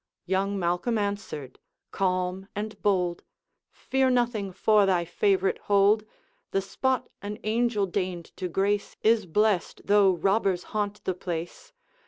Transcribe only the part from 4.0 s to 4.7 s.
nothing